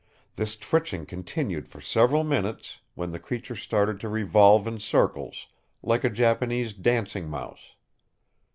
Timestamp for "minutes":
2.23-2.79